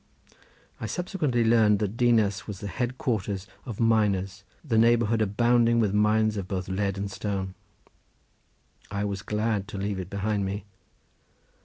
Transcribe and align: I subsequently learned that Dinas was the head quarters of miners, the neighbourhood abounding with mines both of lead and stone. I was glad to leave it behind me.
I 0.79 0.87
subsequently 0.87 1.43
learned 1.43 1.77
that 1.77 1.95
Dinas 1.95 2.47
was 2.47 2.59
the 2.59 2.65
head 2.67 2.97
quarters 2.97 3.45
of 3.67 3.79
miners, 3.79 4.43
the 4.65 4.79
neighbourhood 4.79 5.21
abounding 5.21 5.79
with 5.79 5.93
mines 5.93 6.35
both 6.37 6.67
of 6.67 6.73
lead 6.75 6.97
and 6.97 7.11
stone. 7.11 7.53
I 8.89 9.05
was 9.05 9.21
glad 9.21 9.67
to 9.67 9.77
leave 9.77 9.99
it 9.99 10.09
behind 10.09 10.43
me. 10.43 10.65